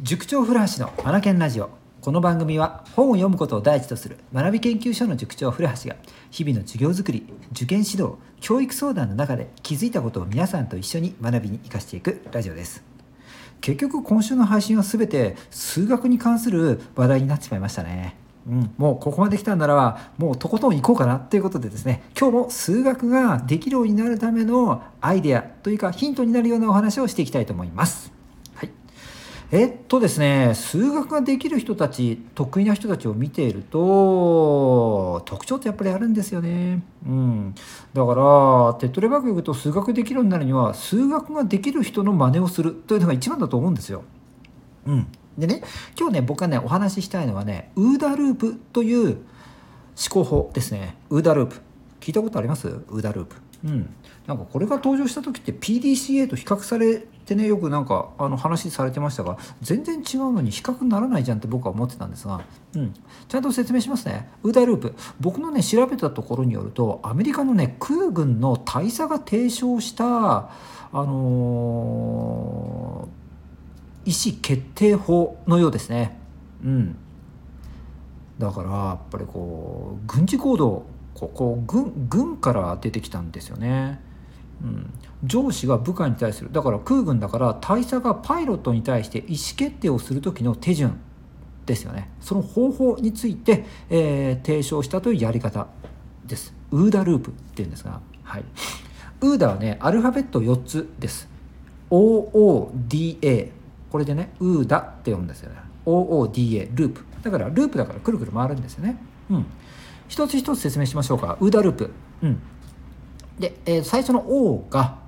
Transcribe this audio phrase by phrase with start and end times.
[0.00, 1.70] 塾長古橋のマナケンラジオ。
[2.00, 5.96] この番組は本を読むことを第一とする学び研究所の塾長古橋が
[6.30, 12.84] 日々の授業づくり受験指導教育相談の中で気づいたことを皆さんと一緒に学びに生かしていくラジオです。
[13.60, 18.14] 結局今週の配信は全て数学に関する話題になってしまいましたね。
[18.46, 22.04] うん、もうここまで来たんならばもうとことん行こうかなということでですね。
[22.16, 28.16] 今日も数学ができるようになるためのアイデアというかヒントになるようなお話をしていきたいと思います。
[29.50, 36.82] えっとですね数学ができる人たち得意な人たちを見ていると特徴ってやっぱりあるんですよね。
[37.06, 37.54] うん、
[37.94, 44.02] だから手っ取り早く言うと数学できるようになるには数学ができる人の真似をするというのが一番だと思うんですよ。
[44.86, 45.06] うん、
[45.38, 45.62] でね
[45.98, 49.16] 今日ね僕がねお話ししたいのはねウーダループという思
[50.10, 51.62] 考法ですねウーダループ
[52.00, 52.68] 聞いたことあります？
[52.68, 53.36] ウーダループ。
[53.64, 53.88] うん、
[54.26, 62.40] なんかこれが登場した時って PDCA と比較されてねよくなんかあの話されてましたが全然違うのに比較にならないじゃんって僕は思ってたんですが、
[62.74, 62.94] うん、
[63.28, 64.30] ちゃんと説明しますね。
[64.42, 64.94] ウーダーループ。
[65.20, 70.50] 僕のね調べたところによるとアメリカのね空軍の大佐が提唱した
[70.90, 76.18] あのー、意思決定法のようですね。
[76.64, 76.96] うん。
[78.38, 84.00] だからやっぱりこう軍事行動ここ軍軍から出てきたんですよね。
[84.62, 84.90] うん、
[85.24, 90.98] 上司が部下に対するだから空軍だから大佐がパイロットに対して意思決定をする時の手順
[91.66, 92.10] ですよね。
[92.20, 95.66] その方法について、えー、提唱したというやり方
[96.26, 96.54] です。
[96.70, 98.44] ウーダループっていうんですが、はい、
[99.20, 101.28] ウーダはねアルファベット4つです。
[101.90, 103.50] OODA
[103.90, 105.58] これでねウーダって読むんですよね。
[105.84, 107.04] OODA ループ。
[107.22, 108.96] だからループだからくるくる回るんですよね。
[109.30, 109.46] うん。
[110.08, 111.36] 一つ一つ説明しましょうか。
[111.40, 111.90] ウーダループ。
[112.22, 112.40] うん。
[113.38, 114.98] で、えー、最初の O が、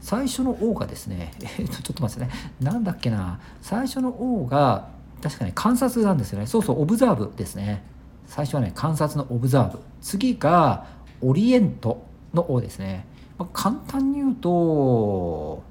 [0.00, 4.88] 最初の O がですね、えー、とちょっと待ってね、なんだっけな、最初の O が、
[5.22, 6.46] 確かに観察なんですよね。
[6.46, 7.84] そうそう、オブザーブですね。
[8.26, 9.80] 最初はね、観察のオブザーブ。
[10.00, 10.86] 次が、
[11.20, 12.04] オリエント
[12.34, 13.06] の O ですね。
[13.38, 15.62] まあ、簡単に言うと、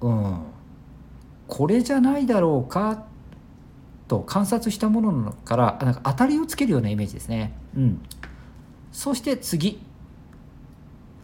[0.00, 0.38] うん、
[1.46, 3.04] これじゃないだろうか
[4.06, 7.52] と観察したものからなんか当たりをつけるようなイメージですね。
[7.76, 8.00] うん、
[8.92, 9.80] そして次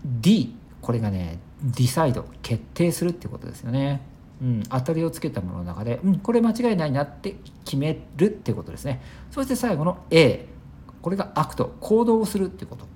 [0.04, 4.03] D これがね decide 決定するってことですよね。
[4.42, 9.00] うん、当たりをつけたものの中で、うん、これ間違いないなって決めるってことですね。
[9.31, 10.47] そして最後の A
[11.00, 12.87] これが act 行動をするってこと。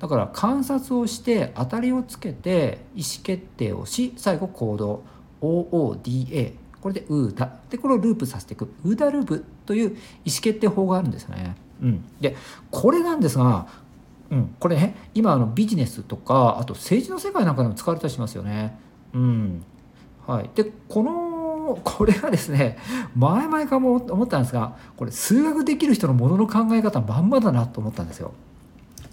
[0.00, 5.02] だから観察をして当たりをつけて意思決定をし最後行動
[5.40, 9.96] OODA これでウーダでこれをループさせていくウーダループという意思
[10.40, 11.56] 決定法があるんですよね。
[11.82, 12.36] うん、で
[12.70, 13.66] これなんですが
[14.30, 18.78] うん、これね今あのビジネスとかあと政治の世界なんかでも使われたりしますよね。
[19.14, 19.64] うん
[20.26, 22.78] はい、でこのこれがですね
[23.16, 28.32] 前々からも思ったんですがこれ数学できる人のものの考え方まんまだなと思ったんですよ。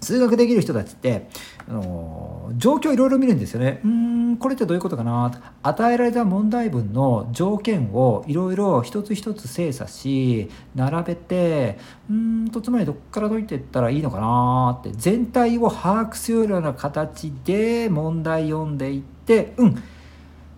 [0.00, 1.28] 数学できる人たちって
[1.66, 3.80] あの状況いろいろ見るんですよね。
[3.84, 5.32] うんこれってどういうことかな？
[5.62, 11.78] 与えられた問題文の条件をいろいろ一つ一つ精査し並べて
[12.10, 19.82] うんとつまりどっから解いていったらいいのかなって全体を把握するような形で問題読んでいってうん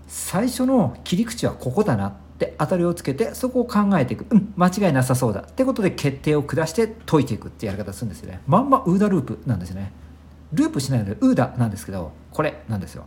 [0.07, 4.25] 最初の切り口はここだなって当たりをつけてそこを考えていく。
[4.31, 5.41] うん間違いなさそうだ。
[5.41, 8.41] ってことで決定を下して解いていくってやり方するんですよね。
[8.47, 9.93] まんまウーダループなんですね。
[10.53, 13.05] ループしないのでウーダなんですけどこれなんですよ。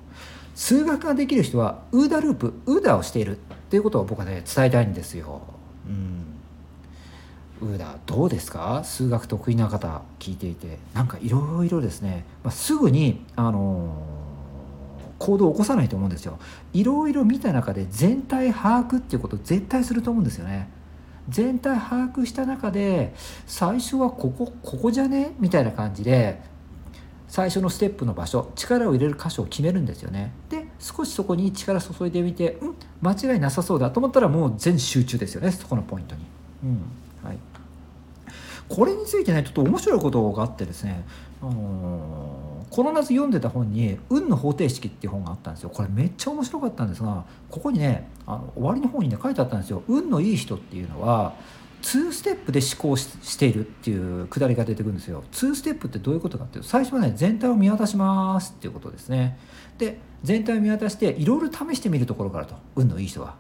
[0.56, 3.40] 数学ができる人はウーダループウーダをしているっ
[3.70, 5.42] ていうことを僕はね伝えたいんですよ。
[5.88, 7.70] うん。
[7.70, 8.84] ウーダどうですか？
[8.84, 10.80] 数学得意な方聞いていて。
[10.94, 14.22] なんかいろいろですね、まあ、すぐにあのー
[15.22, 16.40] 行動を起こさないと思うんですよ。
[16.74, 20.68] いろいろ見た中で全体把握っていうことを絶対すると思うんですよね。
[21.30, 23.14] 全体把握した中で
[23.46, 25.36] 最初はここここじゃね？
[25.40, 26.42] みたいな感じで
[27.32, 30.34] 最初のステップの場所力を入れる箇所を決めるんですよね。
[30.50, 36.26] で少しそこに力注いでみてうん間違いなさそうだと思ったらもう全集中ですよねそこのポイントに、
[36.66, 36.82] うん
[37.26, 37.38] はい、
[38.68, 41.06] これについてねちょっと面白いことがあってですね、
[41.42, 45.70] あのーこの夏読んでた本に「運の方程式」っていう本があったんですよ。
[45.70, 49.84] これめっちゃ面白かったんですがここにねあの終わりの方にね書いてあったんですよ。
[49.90, 51.34] 運のいい人っていうのは
[51.82, 55.24] 2ステップで思考しているっていうくだりが出てくるんですよ。
[55.32, 59.38] 2ステップってどういうことかっていうと最初はね全体を見渡しますっていうことですね。
[59.78, 62.56] で全体を見渡していろいろ試してみるところからと。
[62.76, 63.36] 運のいい人は。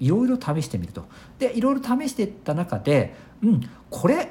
[0.00, 0.08] い。
[0.08, 1.04] ろいろ試してみると。
[1.38, 4.30] でいろいろ試していった中でうんこれ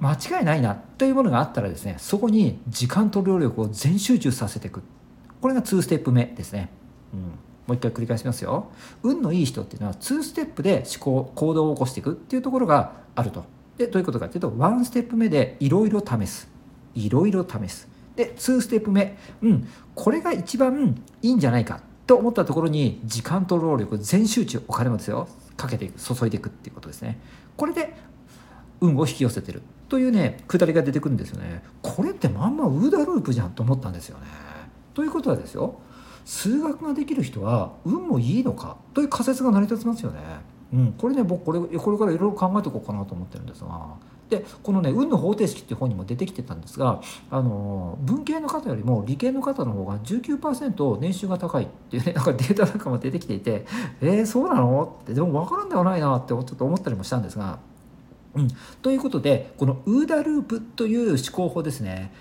[0.00, 4.82] 間違いないなというものがあったらですねそこに時間と労力を全集中させていく。
[5.40, 6.70] これが2ステップ目ですね、
[7.12, 7.20] うん、
[7.66, 8.70] もう一回繰り返しますよ。
[9.02, 13.44] 運のいい人っていうのは2ステップで思考行動を起こしていくっていうところがあると。
[13.76, 16.48] でどういうことかっていうと1ステップ目でいろいろ試す。
[16.94, 17.88] いろいろ試す。
[18.14, 19.16] で2ステップ目。
[19.42, 25.28] うんこれが一番いいんじゃないかと思ったところに時間と労力全集中お金もですよ。
[25.56, 27.18] かけていく注いでいくっていうことですね。
[27.56, 27.94] これで
[28.80, 31.62] 運を引き寄せてるというねくだりが出てくるんですよね。
[31.82, 34.26] これってまんまウーダループじゃんと思ったんですよね。
[34.94, 35.80] ということはですよ
[36.26, 40.20] 数学ができる人は運もいいのかという仮説が成り立ちますよね。
[40.74, 43.94] うん、これね僕これこれからいろいろ考えていこうかなと思ってるんですが。
[44.28, 47.00] でこのね「運の方程式」っていう本にも出てきてたんですが
[47.30, 53.64] あの文系の方よりも理系の方の方が19%年収が高いっていうねなんかデータなんかも出てきていて
[54.00, 54.96] えー、そうなの？
[55.02, 57.60] ってでも分からんではないなってちょっと思ったりもしたんですが。
[58.34, 58.48] うん、
[58.82, 62.12] ということでこのウーダループという思考法ですね。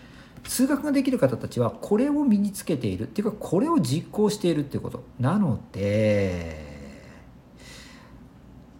[0.48, 3.04] 数学ができる方たちはこれを身につけている。
[3.04, 5.04] っていうかこれを実行しているっていうこと。
[5.20, 6.64] なので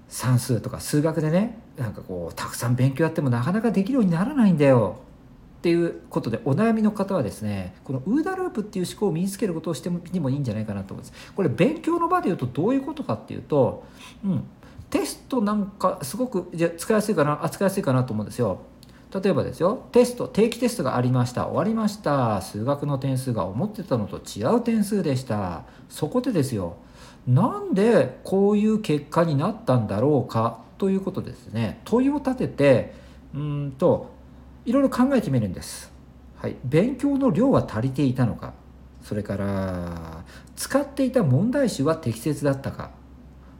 [0.08, 4.98] 算数とか数学でねなんかこうたくさん勉強やってもなかなかできるようにならないんだよ。
[5.58, 11.34] っていうことでお悩みの方はですねこのウーダループっていう思考を身につけることをしてにもいいんじゃないかなと思うんです。
[11.34, 13.84] これ勉強の場で言うとどういうことかっていうと、
[14.24, 14.44] うん、
[14.92, 18.60] テストなんかすごくじゃ使いやすいかな扱いやすいかなと思うんですよ。
[19.24, 21.46] 例えばですよテスト定期テストがありました。
[21.46, 22.42] 終わりました。
[22.42, 25.64] 数学の点数が思ってたのと違う点数でした。
[25.88, 26.76] そこでですよ
[27.26, 30.60] なんでこういう結果になったんだろうか？
[30.78, 31.80] ということですね。
[31.86, 32.94] 問いを立てて
[33.34, 34.12] うんと
[34.66, 35.94] いろいろ考えてみるんです、
[36.38, 38.54] はい、勉強の量は足りていたのか？
[39.04, 40.24] それから
[40.56, 42.92] 使っていた問題集は適切だったか？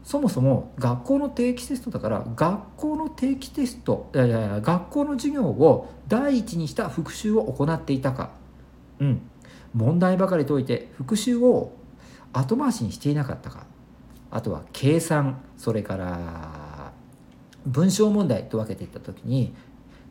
[0.06, 8.30] そもそも学校の定期テストだから学校の定期テストいやいや学校の授業を第一にした復習を行っていたか。
[9.00, 9.22] うん。
[9.74, 11.74] 問題ばかり解いて復習を
[12.32, 13.66] 後回しにしていなかったか。
[14.30, 16.94] あとは計算それから
[17.66, 19.56] 文章問題と分けていった時に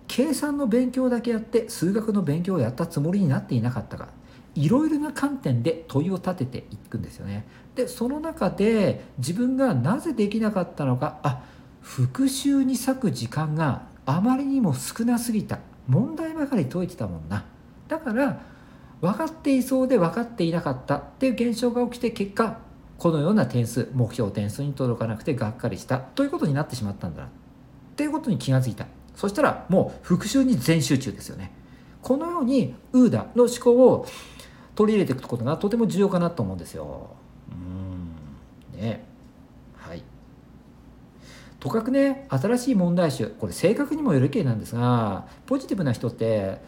[0.08, 4.08] 計算の勉強だけやって数学の勉強をやったつもりになっていなかったか。
[4.54, 7.46] いろいろな観点で問いを立てていくんですよね。
[7.74, 11.42] でその中で自分がなぜできなかったのかあ
[11.80, 15.58] 復習に割く時間があまりにも少なすぎた。
[15.86, 17.44] 問題ばかり解いてたもんな。
[17.88, 18.40] だから
[19.00, 20.96] 分かっていそうで分かっていなかった。
[20.96, 22.58] っていう現象が起きて結果
[22.96, 25.98] このような点数目標点数に届かなくてがっかりした。
[25.98, 27.28] ということになってしまったんだな。
[27.28, 27.30] っ
[27.96, 28.86] ていうことに気がついた。
[29.14, 31.52] そしたらもう復習に全集中ですよね。
[32.02, 34.06] このようにウーダの思考を
[34.74, 37.10] 取り入れていくことがとても重要かなと思うんですよ。
[38.74, 38.80] うん。
[38.80, 39.04] ね。
[39.76, 40.02] はい。
[41.60, 43.28] とかくね新しい問題集。
[43.28, 46.58] これ性格にもよる系なんですがポジティブな人って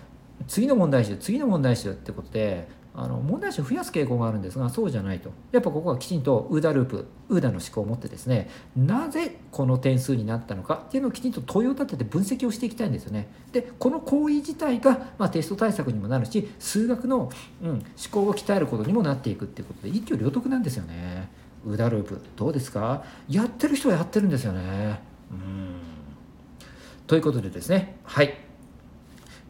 [0.49, 5.31] 次の問題集次の問題集ってことであの問題集を増やす傾向があるんですがそうじゃないと。
[5.53, 13.29] やっぱここはきちんとウーダループウーダの思考を持ってですねなぜこの点数になったのかっていうのをきちんと問いを立てて分析をしていきたいんですよね。
[13.53, 17.31] でこの行為自体が、まあ、テスト対策にもなるし数学の、
[17.63, 21.29] うん、思考を鍛えることにもなっていくっていうことで一挙両得なんですよね。
[21.67, 23.05] OODA ループどうですか？
[23.29, 25.01] やってる人はやってるんですよね。
[25.31, 25.75] うん。
[27.07, 28.46] ということでですねはい。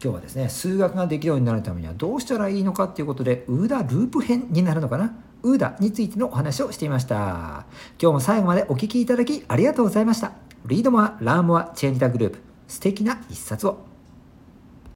[0.03, 5.15] 今日はですね数学ができるようになるためにはどうしたらいいのかっていうことで OODA ループ編になるのかな？
[5.43, 7.65] OODA についてのお話をしていました。
[8.01, 10.33] 今日も最後までお聴きいただきありがとうございました。
[10.65, 12.39] Read more, learn more, change the globe。
[12.67, 13.86] 素敵な一冊を。